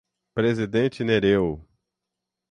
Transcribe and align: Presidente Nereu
Presidente 0.33 1.03
Nereu 1.05 1.61